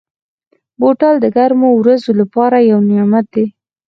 [0.79, 3.45] بوتل د ګرمو ورځو لپاره یو نعمت دی.